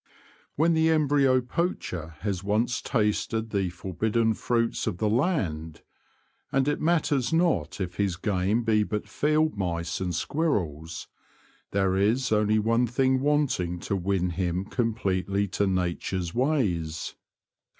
H6C^ 0.57 0.73
the 0.73 0.89
embryo 0.89 1.41
poacher 1.41 2.15
has 2.21 2.43
once 2.43 2.81
tasted 2.81 3.51
the 3.51 3.69
forbidden 3.69 4.33
fruits 4.33 4.87
of 4.87 4.97
the 4.97 5.07
land— 5.07 5.83
and 6.51 6.67
it 6.67 6.81
matters 6.81 7.31
not 7.31 7.79
if 7.79 7.97
his 7.97 8.15
game 8.15 8.63
be 8.63 8.81
but 8.81 9.07
field 9.07 9.55
mice 9.59 10.01
and 10.01 10.15
squirrels— 10.15 11.07
there 11.71 11.95
is 11.95 12.31
only 12.31 12.57
one 12.57 12.87
thing 12.87 13.19
wanting 13.21 13.77
to 13.81 13.95
win 13.95 14.31
him 14.31 14.65
completely 14.65 15.47
to 15.49 15.67
Nature's 15.67 16.33
ways. 16.33 17.13